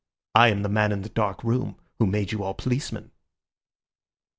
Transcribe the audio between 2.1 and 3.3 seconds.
you all policemen."